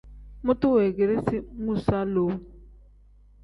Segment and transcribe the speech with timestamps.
[0.45, 2.33] Mutu weegeresi muusa lowu.